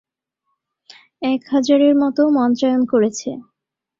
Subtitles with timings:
[1.23, 3.29] এক হাজারের মতো মঞ্চায়ন করেছে।